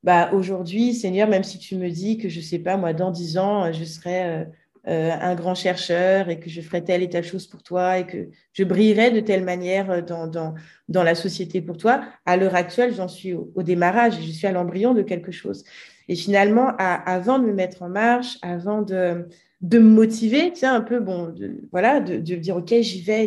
bah, 0.03 0.31
aujourd'hui, 0.33 0.93
Seigneur, 0.93 1.29
même 1.29 1.45
si 1.45 1.59
tu 1.59 1.77
me 1.77 1.89
dis 1.89 2.17
que 2.17 2.27
je 2.27 2.39
ne 2.39 2.43
sais 2.43 2.59
pas, 2.59 2.75
moi, 2.75 2.91
dans 2.91 3.09
dix 3.09 3.37
ans, 3.37 3.71
je 3.71 3.85
serai 3.85 4.47
euh, 4.87 5.11
un 5.11 5.35
grand 5.35 5.53
chercheur 5.53 6.29
et 6.29 6.39
que 6.39 6.49
je 6.49 6.59
ferai 6.59 6.83
telle 6.83 7.03
et 7.03 7.09
telle 7.09 7.23
chose 7.23 7.45
pour 7.45 7.61
toi 7.61 7.99
et 7.99 8.07
que 8.07 8.29
je 8.53 8.63
brillerai 8.63 9.11
de 9.11 9.19
telle 9.19 9.43
manière 9.43 9.91
euh, 9.91 10.01
dans, 10.01 10.25
dans, 10.25 11.03
la 11.03 11.13
société 11.13 11.61
pour 11.61 11.77
toi. 11.77 12.01
À 12.25 12.35
l'heure 12.35 12.55
actuelle, 12.55 12.91
j'en 12.95 13.07
suis 13.07 13.33
au, 13.33 13.51
démarrage 13.57 14.15
je 14.19 14.31
suis 14.31 14.47
à 14.47 14.51
l'embryon 14.51 14.95
de 14.95 15.03
quelque 15.03 15.31
chose. 15.31 15.63
Et 16.07 16.15
finalement, 16.15 16.73
avant 16.77 17.37
de 17.37 17.45
me 17.45 17.53
mettre 17.53 17.83
en 17.83 17.89
marche, 17.89 18.39
avant 18.41 18.81
de, 18.81 19.27
de 19.61 19.77
me 19.77 19.89
motiver, 19.89 20.51
tu 20.51 20.65
un 20.65 20.81
peu, 20.81 20.99
bon, 20.99 21.33
voilà, 21.71 21.99
de, 21.99 22.17
dire, 22.17 22.57
OK, 22.57 22.73
j'y 22.81 23.01
vais. 23.03 23.25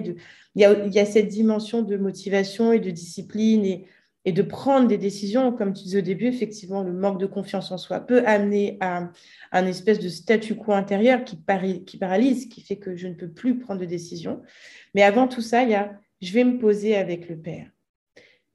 Il, 0.56 0.62
y 0.62 0.64
a, 0.64 0.84
il 0.84 0.92
y 0.92 0.98
a 0.98 1.06
cette 1.06 1.28
dimension 1.28 1.82
de 1.82 1.96
motivation 1.96 2.72
et 2.72 2.80
de 2.80 2.90
discipline 2.90 3.64
et, 3.64 3.86
et 4.24 4.32
de 4.32 4.42
prendre 4.42 4.88
des 4.88 4.96
décisions, 4.98 5.52
comme 5.52 5.74
tu 5.74 5.82
disais 5.84 5.98
au 5.98 6.02
début, 6.02 6.26
effectivement, 6.26 6.82
le 6.82 6.92
manque 6.92 7.20
de 7.20 7.26
confiance 7.26 7.70
en 7.70 7.78
soi 7.78 8.00
peut 8.00 8.24
amener 8.26 8.78
à 8.80 9.10
un 9.52 9.66
espèce 9.66 9.98
de 9.98 10.08
statu 10.08 10.54
quo 10.54 10.72
intérieur 10.72 11.24
qui, 11.24 11.36
paralyse, 11.36 12.48
qui 12.48 12.62
fait 12.62 12.76
que 12.76 12.96
je 12.96 13.06
ne 13.06 13.14
peux 13.14 13.28
plus 13.28 13.58
prendre 13.58 13.80
de 13.80 13.84
décisions. 13.84 14.42
Mais 14.94 15.02
avant 15.02 15.28
tout 15.28 15.42
ça, 15.42 15.62
il 15.62 15.70
y 15.70 15.74
a 15.74 15.98
je 16.24 16.32
vais 16.32 16.44
me 16.44 16.58
poser 16.58 16.96
avec 16.96 17.28
le 17.28 17.36
Père. 17.36 17.66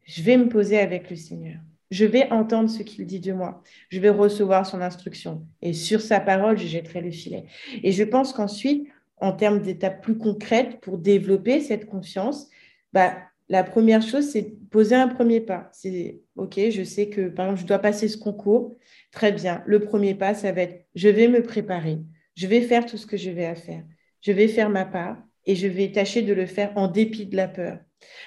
Je 0.05 0.23
vais 0.23 0.37
me 0.37 0.49
poser 0.49 0.79
avec 0.79 1.09
le 1.09 1.15
Seigneur. 1.15 1.59
Je 1.91 2.05
vais 2.05 2.31
entendre 2.31 2.69
ce 2.69 2.81
qu'il 2.81 3.05
dit 3.05 3.19
de 3.19 3.31
moi. 3.31 3.61
Je 3.89 3.99
vais 3.99 4.09
recevoir 4.09 4.65
son 4.65 4.81
instruction. 4.81 5.45
Et 5.61 5.73
sur 5.73 6.01
sa 6.01 6.19
parole, 6.19 6.57
je 6.57 6.65
jetterai 6.65 7.01
le 7.01 7.11
filet. 7.11 7.45
Et 7.83 7.91
je 7.91 8.03
pense 8.03 8.33
qu'ensuite, 8.33 8.87
en 9.17 9.33
termes 9.33 9.61
d'étapes 9.61 10.01
plus 10.01 10.17
concrètes 10.17 10.79
pour 10.81 10.97
développer 10.97 11.61
cette 11.61 11.85
confiance, 11.85 12.49
bah, 12.91 13.17
la 13.49 13.63
première 13.63 14.01
chose, 14.01 14.29
c'est 14.29 14.55
poser 14.69 14.95
un 14.95 15.07
premier 15.07 15.41
pas. 15.41 15.69
C'est 15.73 16.21
OK, 16.35 16.59
je 16.69 16.83
sais 16.83 17.09
que, 17.09 17.29
par 17.29 17.47
exemple, 17.47 17.61
je 17.61 17.67
dois 17.67 17.79
passer 17.79 18.07
ce 18.07 18.17
concours. 18.17 18.77
Très 19.11 19.31
bien. 19.31 19.63
Le 19.65 19.79
premier 19.79 20.13
pas, 20.13 20.35
ça 20.35 20.51
va 20.51 20.61
être 20.61 20.85
je 20.95 21.09
vais 21.09 21.27
me 21.27 21.41
préparer. 21.41 21.97
Je 22.35 22.47
vais 22.47 22.61
faire 22.61 22.85
tout 22.85 22.97
ce 22.97 23.07
que 23.07 23.17
je 23.17 23.31
vais 23.31 23.45
à 23.45 23.55
faire. 23.55 23.83
Je 24.21 24.31
vais 24.31 24.47
faire 24.47 24.69
ma 24.69 24.85
part 24.85 25.17
et 25.45 25.55
je 25.55 25.67
vais 25.67 25.91
tâcher 25.91 26.21
de 26.21 26.33
le 26.33 26.45
faire 26.45 26.71
en 26.75 26.87
dépit 26.87 27.25
de 27.25 27.35
la 27.35 27.47
peur. 27.47 27.79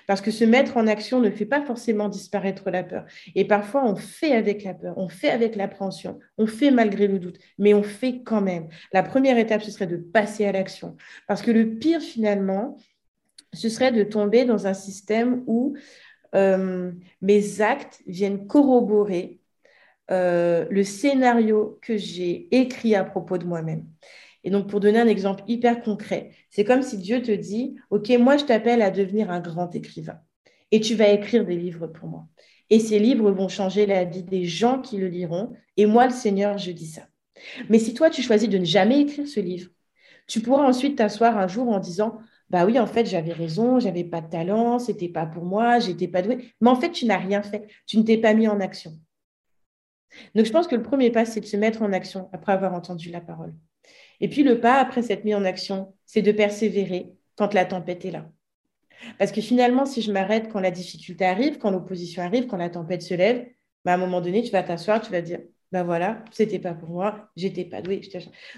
Parce 0.07 0.21
que 0.21 0.31
se 0.31 0.45
mettre 0.45 0.76
en 0.76 0.87
action 0.87 1.21
ne 1.21 1.31
fait 1.31 1.47
pas 1.47 1.62
forcément 1.62 2.09
disparaître 2.09 2.71
la 2.71 2.83
peur. 2.83 3.07
Et 3.35 3.47
parfois, 3.47 3.85
on 3.87 3.97
fait 3.97 4.33
avec 4.33 4.64
la 4.64 4.75
peur, 4.75 4.95
on 4.99 5.09
fait 5.09 5.31
avec 5.31 5.57
l'appréhension, 5.57 6.19
on 6.37 6.47
fait 6.47 6.71
malgré 6.71 7.07
le 7.07 7.19
doute, 7.19 7.38
mais 7.59 7.73
on 7.73 7.83
fait 7.83 8.23
quand 8.23 8.43
même. 8.43 8.69
La 8.93 9.02
première 9.02 9.38
étape, 9.38 9.62
ce 9.62 9.71
serait 9.71 9.87
de 9.87 9.97
passer 9.97 10.45
à 10.45 10.52
l'action. 10.52 10.97
Parce 11.26 11.43
que 11.43 11.50
le 11.50 11.76
pire, 11.79 12.02
finalement, 12.02 12.76
ce 13.53 13.69
serait 13.69 13.93
de 13.93 14.03
tomber 14.03 14.45
dans 14.45 14.67
un 14.67 14.75
système 14.75 15.43
où 15.47 15.75
euh, 16.35 16.93
mes 17.21 17.61
actes 17.61 18.03
viennent 18.07 18.47
corroborer 18.47 19.41
euh, 20.11 20.67
le 20.71 20.85
scénario 20.85 21.79
que 21.83 21.97
j'ai 21.97 22.49
écrit 22.51 22.95
à 22.95 23.05
propos 23.05 23.39
de 23.39 23.45
moi-même. 23.45 23.87
Et 24.45 24.51
donc, 24.51 24.69
pour 24.69 24.81
donner 24.81 24.99
un 24.99 25.07
exemple 25.07 25.45
hyper 25.47 25.83
concret, 25.83 26.33
c'est 26.51 26.65
comme 26.65 26.83
si 26.83 26.99
Dieu 26.99 27.23
te 27.23 27.31
dit, 27.31 27.77
OK, 27.91 28.11
moi, 28.19 28.37
je 28.37 28.45
t'appelle 28.45 28.83
à 28.83 28.91
devenir 28.91 29.31
un 29.31 29.41
grand 29.41 29.75
écrivain. 29.75 30.19
Et 30.71 30.81
tu 30.81 30.95
vas 30.95 31.09
écrire 31.09 31.45
des 31.45 31.57
livres 31.57 31.87
pour 31.87 32.09
moi. 32.09 32.27
Et 32.71 32.81
ces 32.81 32.99
livres 32.99 33.31
vont 33.31 33.49
changer 33.49 33.87
la 33.87 34.05
vie 34.05 34.23
des 34.23 34.45
gens 34.45 34.81
qui 34.81 34.97
le 34.97 35.09
liront. 35.09 35.53
Et 35.77 35.87
moi, 35.87 36.07
le 36.07 36.13
Seigneur, 36.13 36.59
je 36.59 36.73
dis 36.73 36.87
ça. 36.87 37.03
Mais 37.69 37.79
si 37.79 37.95
toi, 37.95 38.11
tu 38.11 38.23
choisis 38.23 38.49
de 38.49 38.59
ne 38.59 38.65
jamais 38.65 39.01
écrire 39.01 39.29
ce 39.29 39.41
livre, 39.41 39.71
tu 40.27 40.41
pourras 40.41 40.67
ensuite 40.67 40.97
t'asseoir 40.97 41.37
un 41.37 41.47
jour 41.49 41.69
en 41.69 41.79
disant, 41.79 42.19
bah 42.53 42.67
oui, 42.67 42.79
en 42.79 42.87
fait, 42.87 43.07
j'avais 43.07 43.33
raison, 43.33 43.81
j'avais 43.81 44.05
pas 44.05 44.21
de 44.21 44.29
talent, 44.29 44.79
c'était 44.79 45.09
pas 45.09 45.25
pour 45.25 45.45
moi, 45.45 45.79
j'étais 45.79 46.07
pas 46.07 46.21
doué. 46.21 46.53
Mais 46.61 46.69
en 46.69 46.77
fait, 46.77 46.91
tu 46.93 47.07
n'as 47.07 47.17
rien 47.17 47.43
fait. 47.43 47.67
Tu 47.87 47.97
ne 47.97 48.03
t'es 48.03 48.19
pas 48.19 48.35
mis 48.35 48.47
en 48.47 48.61
action. 48.61 48.93
Donc, 50.35 50.45
je 50.45 50.53
pense 50.53 50.67
que 50.67 50.77
le 50.77 50.83
premier 50.83 51.11
pas, 51.11 51.25
c'est 51.25 51.41
de 51.41 51.47
se 51.47 51.57
mettre 51.57 51.81
en 51.81 51.95
action 51.95 52.29
après 52.35 52.53
avoir 52.53 52.75
entendu 52.75 53.11
la 53.11 53.23
parole. 53.23 53.55
Et 54.21 54.29
puis, 54.29 54.43
le 54.43 54.61
pas 54.61 54.75
après 54.75 55.01
s'être 55.01 55.25
mis 55.25 55.35
en 55.35 55.47
action, 55.47 55.95
c'est 56.05 56.21
de 56.21 56.31
persévérer 56.31 57.15
quand 57.37 57.55
la 57.55 57.65
tempête 57.65 58.05
est 58.05 58.11
là. 58.11 58.31
Parce 59.19 59.33
que 59.33 59.41
finalement, 59.41 59.87
si 59.87 60.03
je 60.03 60.13
m'arrête 60.13 60.51
quand 60.53 60.61
la 60.61 60.71
difficulté 60.71 61.25
arrive, 61.25 61.57
quand 61.57 61.71
l'opposition 61.71 62.23
arrive, 62.23 62.47
quand 62.47 62.59
la 62.59 62.69
tempête 62.69 63.01
se 63.01 63.15
lève, 63.15 63.47
bah, 63.87 63.93
à 63.93 63.95
un 63.95 63.99
moment 63.99 64.21
donné, 64.21 64.43
tu 64.43 64.51
vas 64.51 64.63
t'asseoir, 64.63 65.01
tu 65.01 65.11
vas 65.11 65.23
dire, 65.23 65.41
ben 65.73 65.85
voilà, 65.85 66.23
c'était 66.31 66.59
pas 66.59 66.75
pour 66.75 66.91
moi, 66.91 67.31
j'étais 67.35 67.65
pas 67.65 67.81
doué. 67.81 68.03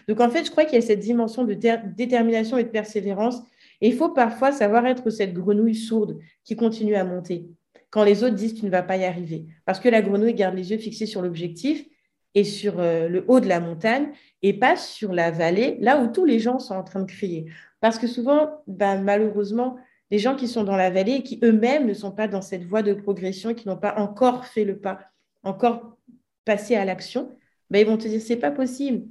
Donc 0.09 0.21
en 0.21 0.29
fait, 0.29 0.45
je 0.45 0.51
crois 0.51 0.65
qu'il 0.65 0.75
y 0.75 0.83
a 0.83 0.85
cette 0.85 0.99
dimension 0.99 1.45
de 1.45 1.55
détermination 1.55 2.59
et 2.59 2.65
de 2.65 2.69
persévérance. 2.69 3.41
Et 3.81 3.88
il 3.88 3.95
faut 3.95 4.11
parfois 4.11 4.52
savoir 4.52 4.87
être 4.87 5.11
cette 5.11 5.35
grenouille 5.35 5.75
sourde 5.75 6.19
qui 6.45 6.57
continue 6.57 6.95
à 6.95 7.04
monter 7.04 7.49
quand 7.95 8.02
les 8.02 8.25
autres 8.25 8.35
disent 8.35 8.54
tu 8.54 8.64
ne 8.64 8.73
vas 8.73 8.83
pas 8.83 8.97
y 8.97 9.04
arriver. 9.04 9.47
Parce 9.66 9.78
que 9.78 9.88
la 9.88 10.02
grenouille 10.02 10.35
garde 10.35 10.57
les 10.57 10.73
yeux 10.73 10.78
fixés 10.78 11.07
sur 11.07 11.23
l'objectif 11.23 11.87
et 12.35 12.43
sur 12.43 12.81
euh, 12.81 13.07
le 13.07 13.25
haut 13.28 13.38
de 13.38 13.47
la 13.47 13.61
montagne 13.61 14.09
et 14.43 14.52
pas 14.52 14.75
sur 14.76 15.12
la 15.12 15.31
vallée, 15.31 15.76
là 15.78 16.02
où 16.02 16.11
tous 16.11 16.25
les 16.25 16.40
gens 16.40 16.59
sont 16.59 16.75
en 16.75 16.83
train 16.83 16.99
de 16.99 17.07
crier. 17.07 17.52
Parce 17.81 18.00
que 18.00 18.09
souvent, 18.09 18.50
ben, 18.66 19.00
malheureusement, 19.00 19.76
les 20.11 20.19
gens 20.19 20.35
qui 20.35 20.49
sont 20.49 20.64
dans 20.64 20.75
la 20.75 20.90
vallée 20.90 21.12
et 21.12 21.23
qui 21.23 21.38
eux-mêmes 21.45 21.87
ne 21.87 21.95
sont 21.95 22.11
pas 22.11 22.26
dans 22.26 22.43
cette 22.43 22.64
voie 22.64 22.83
de 22.83 22.95
progression, 22.95 23.54
qui 23.54 23.69
n'ont 23.69 23.76
pas 23.76 23.95
encore 23.97 24.45
fait 24.45 24.64
le 24.64 24.76
pas, 24.76 24.99
encore 25.45 25.97
passé 26.45 26.75
à 26.75 26.85
l'action, 26.85 27.38
ben, 27.71 27.78
ils 27.78 27.87
vont 27.87 27.97
te 27.97 28.09
dire 28.09 28.21
c'est 28.21 28.35
pas 28.35 28.50
possible. 28.50 29.07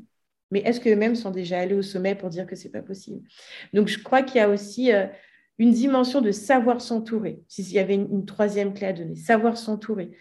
Mais 0.53 0.61
est-ce 0.65 0.79
qu'eux-mêmes 0.79 1.15
sont 1.15 1.31
déjà 1.31 1.59
allés 1.59 1.73
au 1.73 1.81
sommet 1.81 2.13
pour 2.13 2.29
dire 2.29 2.45
que 2.45 2.55
c'est 2.55 2.69
pas 2.69 2.83
possible? 2.83 3.21
Donc 3.73 3.87
je 3.87 3.97
crois 3.97 4.21
qu'il 4.21 4.37
y 4.37 4.39
a 4.39 4.47
aussi 4.47 4.93
euh, 4.93 5.07
une 5.57 5.71
dimension 5.71 6.21
de 6.21 6.31
savoir 6.31 6.79
s'entourer. 6.79 7.41
S'il 7.47 7.71
y 7.71 7.79
avait 7.79 7.95
une, 7.95 8.25
troisième 8.25 8.75
clé 8.75 8.85
à 8.85 8.93
donner, 8.93 9.15
savoir 9.15 9.57
s'entourer. 9.57 10.11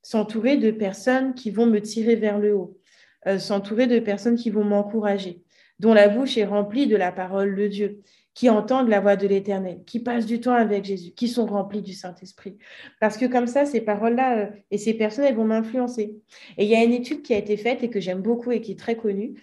S'entourer 0.00 0.56
de 0.56 0.70
personnes 0.70 1.34
qui 1.34 1.50
vont 1.50 1.66
me 1.66 1.78
tirer 1.78 2.16
vers 2.16 2.38
le 2.38 2.56
haut, 2.56 2.78
euh, 3.26 3.38
s'entourer 3.38 3.86
de 3.86 3.98
personnes 3.98 4.36
qui 4.36 4.48
vont 4.48 4.64
m'encourager, 4.64 5.42
dont 5.78 5.92
la 5.92 6.08
bouche 6.08 6.38
est 6.38 6.46
remplie 6.46 6.86
de 6.86 6.96
la 6.96 7.12
parole 7.12 7.54
de 7.54 7.68
Dieu, 7.68 8.00
qui 8.32 8.48
entendent 8.48 8.88
la 8.88 9.00
voix 9.00 9.16
de 9.16 9.26
l'Éternel, 9.26 9.82
qui 9.84 10.00
passent 10.00 10.24
du 10.24 10.40
temps 10.40 10.54
avec 10.54 10.86
Jésus, 10.86 11.10
qui 11.10 11.28
sont 11.28 11.44
remplis 11.44 11.82
du 11.82 11.92
Saint-Esprit. 11.92 12.56
Parce 12.98 13.18
que 13.18 13.26
comme 13.26 13.46
ça, 13.46 13.66
ces 13.66 13.82
paroles-là 13.82 14.38
euh, 14.38 14.46
et 14.70 14.78
ces 14.78 14.94
personnes, 14.94 15.26
elles 15.26 15.36
vont 15.36 15.44
m'influencer. 15.44 16.16
Et 16.56 16.64
il 16.64 16.70
y 16.70 16.74
a 16.74 16.82
une 16.82 16.94
étude 16.94 17.20
qui 17.20 17.34
a 17.34 17.38
été 17.38 17.58
faite 17.58 17.82
et 17.82 17.90
que 17.90 18.00
j'aime 18.00 18.22
beaucoup 18.22 18.50
et 18.52 18.62
qui 18.62 18.72
est 18.72 18.78
très 18.78 18.96
connue, 18.96 19.34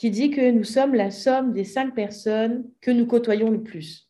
qui 0.00 0.10
dit 0.10 0.30
que 0.30 0.50
nous 0.50 0.64
sommes 0.64 0.94
la 0.94 1.10
somme 1.10 1.52
des 1.52 1.64
cinq 1.64 1.94
personnes 1.94 2.64
que 2.80 2.90
nous 2.90 3.04
côtoyons 3.04 3.50
le 3.50 3.62
plus. 3.62 4.08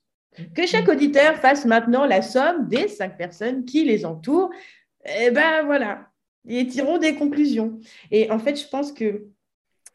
Que 0.54 0.64
chaque 0.64 0.88
auditeur 0.88 1.34
fasse 1.38 1.64
maintenant 1.64 2.06
la 2.06 2.22
somme 2.22 2.68
des 2.68 2.86
cinq 2.86 3.18
personnes 3.18 3.64
qui 3.64 3.84
les 3.84 4.06
entourent. 4.06 4.52
Et 5.04 5.26
eh 5.26 5.30
ben 5.32 5.64
voilà, 5.64 6.06
ils 6.44 6.68
tireront 6.68 6.98
des 6.98 7.16
conclusions. 7.16 7.80
Et 8.12 8.30
en 8.30 8.38
fait, 8.38 8.54
je 8.54 8.68
pense 8.68 8.92
que 8.92 9.26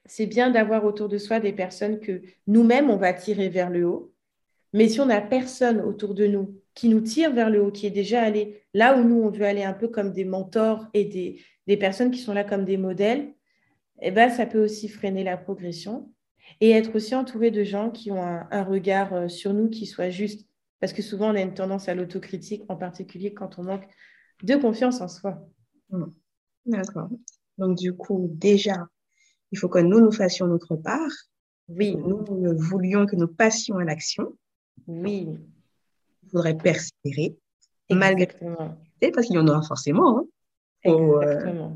c'est 0.05 0.25
bien 0.25 0.51
d'avoir 0.51 0.83
autour 0.83 1.07
de 1.07 1.17
soi 1.17 1.39
des 1.39 1.53
personnes 1.53 2.01
que 2.01 2.21
nous-mêmes, 2.45 2.89
on 2.89 2.97
va 2.97 3.13
tirer 3.13 3.47
vers 3.47 3.69
le 3.69 3.87
haut 3.87 4.13
mais 4.75 4.89
si 4.89 4.99
on 4.99 5.05
n'a 5.05 5.21
personne 5.21 5.79
autour 5.79 6.13
de 6.13 6.27
nous 6.27 6.59
qui 6.73 6.89
nous 6.89 6.99
tire 6.99 7.31
vers 7.31 7.49
le 7.49 7.63
haut, 7.63 7.71
qui 7.71 7.87
est 7.87 7.91
déjà 7.91 8.21
allé 8.21 8.61
là 8.73 8.97
où 8.97 9.05
nous, 9.05 9.21
on 9.23 9.29
veut 9.29 9.45
aller 9.45 9.63
un 9.63 9.71
peu 9.71 9.87
comme 9.87 10.11
des 10.11 10.25
mentors 10.25 10.87
et 10.93 11.05
des, 11.05 11.77
personnes 11.77 12.11
qui 12.11 12.19
sont 12.19 12.33
là 12.33 12.43
comme 12.43 12.65
des 12.65 12.75
modèles, 12.75 13.29
eh 14.01 14.11
ben, 14.11 14.29
ça 14.29 14.45
peut 14.45 14.63
aussi 14.63 14.89
freiner 14.89 15.23
la 15.23 15.37
progression 15.37 16.11
et 16.61 16.71
être 16.71 16.95
aussi 16.95 17.15
entouré 17.15 17.51
de 17.51 17.63
gens 17.63 17.89
qui 17.89 18.11
ont 18.11 18.21
un, 18.21 18.63
regard 18.63 19.13
euh, 19.13 19.27
sur 19.27 19.53
nous 19.53 19.69
qui 19.69 19.85
soit 19.85 20.09
juste. 20.09 20.47
Parce 20.79 20.93
que 20.93 21.01
souvent, 21.01 21.31
on 21.31 21.35
a 21.35 21.41
une 21.41 21.53
tendance 21.53 21.89
à 21.89 21.95
l'autocritique, 21.95 22.63
en 22.69 22.75
particulier 22.75 23.33
quand 23.33 23.57
on 23.57 23.63
manque 23.63 23.87
de 24.43 24.55
confiance 24.55 25.01
en 25.01 25.07
soi. 25.07 25.47
Mmh. 25.89 26.05
D'accord. 26.67 27.09
Donc, 27.57 27.77
du 27.77 27.93
coup, 27.93 28.29
déjà, 28.33 28.87
il 29.51 29.57
faut 29.57 29.69
que 29.69 29.79
nous, 29.79 30.01
nous 30.01 30.11
fassions 30.11 30.47
notre 30.47 30.75
part. 30.75 31.11
Oui. 31.67 31.95
Nous, 31.95 32.23
nous 32.29 32.57
voulions 32.57 33.05
que 33.05 33.15
nous 33.15 33.27
passions 33.27 33.77
à 33.77 33.85
l'action. 33.85 34.37
Oui. 34.87 35.29
Il 36.23 36.29
faudrait 36.29 36.57
persévérer, 36.57 37.37
malgré 37.89 38.27
parce 39.13 39.27
qu'il 39.27 39.35
y 39.35 39.39
en 39.39 39.47
aura 39.47 39.61
forcément. 39.61 40.19
Hein. 40.19 40.25
Euh, 40.87 41.69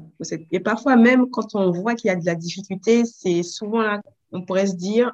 et 0.52 0.60
parfois, 0.60 0.96
même 0.96 1.30
quand 1.30 1.56
on 1.56 1.72
voit 1.72 1.96
qu'il 1.96 2.10
y 2.10 2.12
a 2.12 2.16
de 2.16 2.26
la 2.26 2.36
difficulté, 2.36 3.06
c'est 3.06 3.44
souvent 3.44 3.82
là 3.82 4.02
qu'on 4.32 4.46
pourrait 4.46 4.68
se 4.68 4.76
dire 4.76 5.12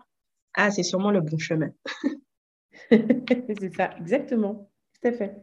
Ah, 0.54 0.72
c'est 0.72 0.84
sûrement 0.84 1.12
le 1.12 1.22
bon 1.22 1.38
chemin. 1.38 1.70
c'est 2.90 3.74
ça, 3.76 3.96
exactement. 3.98 4.70
Tout 4.94 5.08
à 5.08 5.12
fait. 5.12 5.36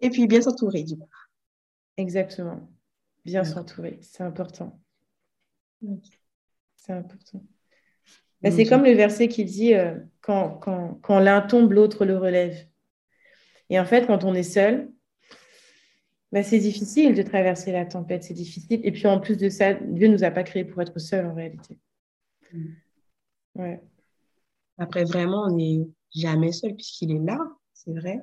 Et 0.00 0.10
puis, 0.10 0.26
bien 0.26 0.40
s'entourer, 0.40 0.82
du 0.82 0.96
coup. 0.96 1.08
Exactement. 1.96 2.68
Bien 3.24 3.44
s'entourer, 3.44 3.98
c'est 4.00 4.22
important. 4.22 4.80
C'est 6.76 6.92
important. 6.92 7.42
Ben, 8.40 8.50
c'est 8.50 8.64
comme 8.64 8.84
le 8.84 8.92
verset 8.92 9.28
qui 9.28 9.44
dit 9.44 9.74
euh, 9.74 9.98
quand, 10.22 10.58
quand, 10.58 10.98
quand 11.02 11.18
l'un 11.18 11.42
tombe, 11.42 11.72
l'autre 11.72 12.06
le 12.06 12.16
relève. 12.16 12.56
Et 13.68 13.78
en 13.78 13.84
fait, 13.84 14.06
quand 14.06 14.24
on 14.24 14.34
est 14.34 14.42
seul, 14.42 14.90
ben, 16.32 16.44
c'est 16.44 16.58
difficile 16.58 17.14
de 17.14 17.22
traverser 17.22 17.72
la 17.72 17.84
tempête, 17.84 18.22
c'est 18.22 18.34
difficile. 18.34 18.80
Et 18.84 18.92
puis 18.92 19.06
en 19.06 19.20
plus 19.20 19.36
de 19.36 19.48
ça, 19.48 19.74
Dieu 19.74 20.06
ne 20.08 20.12
nous 20.12 20.24
a 20.24 20.30
pas 20.30 20.44
créés 20.44 20.64
pour 20.64 20.80
être 20.80 20.98
seuls 20.98 21.26
en 21.26 21.34
réalité. 21.34 21.78
Mm. 22.52 22.66
Ouais. 23.56 23.82
Après, 24.78 25.04
vraiment, 25.04 25.44
on 25.44 25.56
n'est 25.56 25.88
jamais 26.14 26.52
seul 26.52 26.74
puisqu'il 26.74 27.12
est 27.12 27.18
là, 27.18 27.38
c'est 27.74 27.92
vrai. 27.92 28.20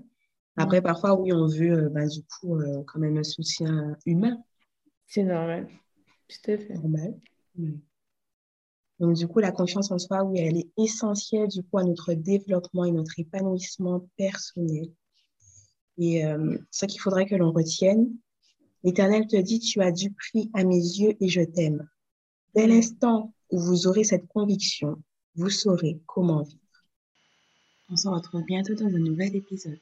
Après, 0.55 0.81
parfois, 0.81 1.19
oui, 1.19 1.31
on 1.33 1.45
veut 1.45 1.85
euh, 1.85 1.89
ben, 1.89 2.07
du 2.07 2.23
coup 2.23 2.57
euh, 2.57 2.83
quand 2.87 2.99
même 2.99 3.17
un 3.17 3.23
soutien 3.23 3.95
humain. 4.05 4.41
C'est 5.05 5.23
normal. 5.23 5.67
Tout 6.27 6.51
à 6.51 6.57
fait. 6.57 6.73
Normal. 6.73 7.19
Donc, 8.99 9.15
du 9.15 9.27
coup, 9.27 9.39
la 9.39 9.51
confiance 9.51 9.91
en 9.91 9.99
soi, 9.99 10.23
oui, 10.23 10.39
elle 10.39 10.57
est 10.57 10.69
essentielle, 10.77 11.47
du 11.49 11.61
coup, 11.63 11.77
à 11.77 11.83
notre 11.83 12.13
développement 12.13 12.85
et 12.85 12.91
notre 12.91 13.19
épanouissement 13.19 14.07
personnel. 14.17 14.87
Et 15.97 16.25
euh, 16.25 16.57
ce 16.71 16.85
qu'il 16.85 17.01
faudrait 17.01 17.25
que 17.25 17.35
l'on 17.35 17.51
retienne, 17.51 18.09
l'Éternel 18.83 19.27
te 19.27 19.35
dit, 19.35 19.59
tu 19.59 19.81
as 19.81 19.91
du 19.91 20.11
prix 20.11 20.49
à 20.53 20.63
mes 20.63 20.75
yeux 20.75 21.15
et 21.19 21.27
je 21.27 21.41
t'aime. 21.41 21.87
Dès 22.55 22.67
l'instant 22.67 23.33
où 23.51 23.59
vous 23.59 23.87
aurez 23.87 24.03
cette 24.03 24.27
conviction, 24.27 25.01
vous 25.35 25.49
saurez 25.49 25.99
comment 26.05 26.43
vivre. 26.43 26.59
On 27.89 27.95
se 27.95 28.07
retrouve 28.07 28.43
bientôt 28.43 28.75
dans 28.75 28.87
un 28.87 28.99
nouvel 28.99 29.35
épisode. 29.35 29.79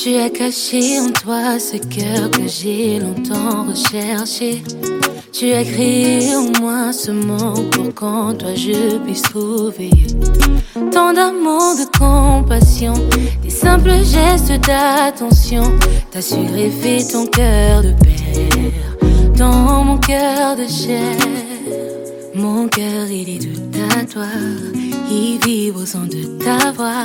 Tu 0.00 0.14
as 0.14 0.30
caché 0.30 1.00
en 1.00 1.10
toi 1.10 1.58
ce 1.58 1.76
cœur 1.76 2.30
que 2.30 2.46
j'ai 2.46 3.00
longtemps 3.00 3.64
recherché. 3.64 4.62
Tu 5.32 5.52
as 5.52 5.64
créé 5.64 6.36
au 6.36 6.52
moins 6.60 6.92
ce 6.92 7.10
monde 7.10 7.68
pour 7.72 7.92
qu'en 7.92 8.32
toi 8.32 8.54
je 8.54 8.96
puisse 8.98 9.22
trouver 9.22 9.90
tant 10.92 11.12
d'amour, 11.12 11.74
de 11.74 11.98
compassion, 11.98 12.94
des 13.42 13.50
simples 13.50 13.90
gestes 13.90 14.60
d'attention. 14.64 15.64
T'as 16.12 16.22
su 16.22 16.36
greffer 16.44 17.04
ton 17.10 17.26
cœur 17.26 17.82
de 17.82 17.92
père 18.04 19.34
dans 19.36 19.82
mon 19.82 19.98
cœur 19.98 20.54
de 20.54 20.66
chair. 20.68 21.16
Mon 22.36 22.68
cœur 22.68 23.10
il 23.10 23.30
est 23.30 23.40
tout 23.40 23.80
à 23.98 24.04
toi 24.04 24.26
il 25.10 25.38
vibre 25.44 25.82
au 25.82 25.86
son 25.86 26.04
de 26.04 26.38
ta 26.44 26.70
voix. 26.72 27.04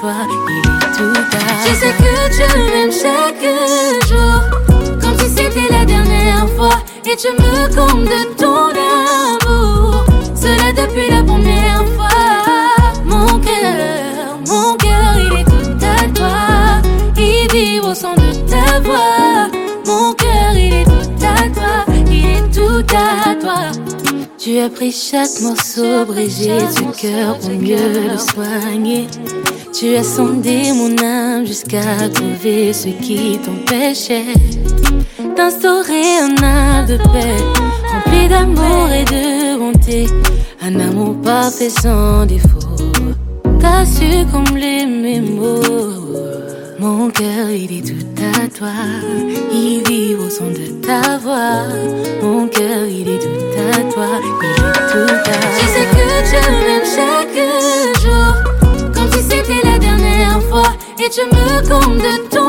Toi, 0.00 0.12
il 0.28 0.56
est 0.56 0.96
tout. 0.96 1.18
Je 1.66 1.74
sais 1.74 1.94
que 1.98 2.12
tu 2.34 2.42
m'aimes 2.70 2.92
chaque 2.92 3.44
jour, 4.08 4.40
comme 5.00 5.18
si 5.18 5.28
c'était 5.34 5.72
la 5.72 5.84
dernière 5.84 6.48
fois. 6.56 6.78
Et 7.04 7.16
tu 7.16 7.28
me 7.28 7.74
combles 7.74 8.04
de 8.04 8.34
ton 8.36 8.68
amour, 8.68 10.04
cela 10.34 10.72
depuis 10.72 11.10
la 11.10 11.22
première 11.22 11.84
fois. 11.96 12.08
Mon 13.04 13.38
cœur, 13.40 14.38
mon 14.46 14.74
cœur, 14.76 15.16
il 15.18 15.40
est 15.40 15.44
tout 15.44 15.84
à 15.84 16.08
toi. 16.14 16.82
Il 17.16 17.48
vibre 17.52 17.88
au 17.88 17.94
son 17.94 18.14
de 18.14 18.32
ta 18.48 18.80
voix. 18.80 19.48
Mon 19.86 20.12
cœur, 20.14 20.52
il 20.54 20.74
est 20.74 20.84
tout 20.84 21.24
à 21.24 21.48
toi, 21.50 21.94
il 22.10 22.26
est 22.26 22.50
tout 22.52 22.84
à 22.94 23.34
toi. 23.34 23.60
Tu 24.38 24.60
as 24.60 24.68
pris 24.68 24.92
chaque 24.92 25.40
morceau 25.42 26.04
brisé 26.06 26.58
du 26.76 26.86
cœur 26.92 27.38
pour 27.38 27.50
mieux 27.50 28.10
le 28.10 28.18
soigner. 28.18 29.06
Tu 29.72 29.94
as 29.94 30.02
sondé 30.02 30.72
mon 30.72 30.96
âme 31.04 31.46
jusqu'à 31.46 32.08
trouver 32.12 32.72
ce 32.72 32.88
qui 32.88 33.38
t'empêchait 33.38 34.34
d'instaurer 35.36 36.18
un 36.20 36.42
âme 36.42 36.86
de 36.86 36.96
paix, 36.96 37.36
rempli 37.92 38.28
d'amour 38.28 38.88
et 38.92 39.04
de 39.04 39.58
bonté, 39.58 40.06
un 40.62 40.80
amour 40.80 41.14
parfait 41.22 41.70
sans 41.70 42.26
défaut. 42.26 42.58
T'as 43.60 43.84
su 43.84 44.26
combler 44.32 44.86
mes 44.86 45.20
mots. 45.20 46.08
Mon 46.80 47.10
cœur, 47.10 47.50
il 47.50 47.78
est 47.78 47.86
tout 47.86 48.22
à 48.22 48.48
toi. 48.48 48.72
Il 49.52 49.82
vit 49.86 50.14
au 50.14 50.30
son 50.30 50.46
de 50.50 50.80
ta 50.86 51.18
voix. 51.18 51.64
Mon 52.22 52.48
cœur, 52.48 52.86
il 52.88 53.08
est 53.08 53.18
tout 53.18 53.28
à 53.58 53.92
toi. 53.92 54.06
Il 54.22 54.46
est 54.46 54.54
tout 54.92 55.14
à 55.14 55.18
toi. 55.24 55.32
Je 55.60 55.66
sais 55.66 55.86
que 55.92 56.06
tu 56.30 56.50
m'aimes 56.64 56.82
chaque 56.84 58.02
jour. 58.02 58.47
Fois. 61.10 61.14
Et 61.14 61.14
tu 61.14 61.20
me 61.26 61.68
combles 61.68 62.02
de 62.02 62.47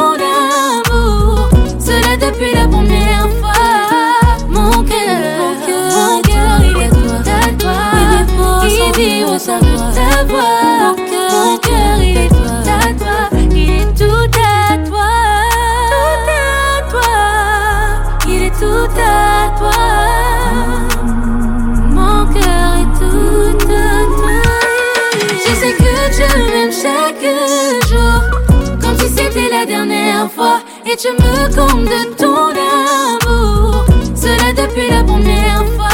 tu 31.01 31.08
me 31.13 31.56
comptes 31.56 31.86
de 31.86 32.13
ton 32.15 32.50
amour. 32.50 33.86
Cela 34.15 34.51
depuis 34.51 34.89
la 34.89 35.01
première 35.01 35.65
fois. 35.77 35.89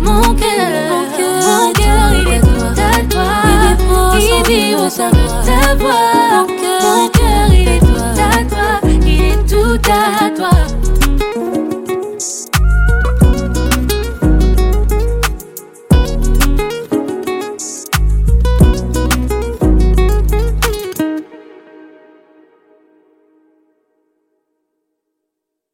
Mon 0.00 0.22
cœur, 0.34 1.02
mon 1.42 1.72
cœur, 1.72 2.12
il 2.20 2.28
est 2.34 2.40
toi, 2.40 2.72
ta 2.76 3.84
voix, 3.84 4.18
il 4.20 4.42
vibre 4.46 4.88
sa 4.88 5.10
ta 5.10 5.74
voix. 5.74 6.23